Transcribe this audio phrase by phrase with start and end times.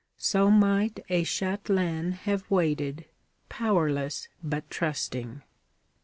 [0.17, 3.05] So might a châtelaine have waited,
[3.49, 5.43] powerless but trusting.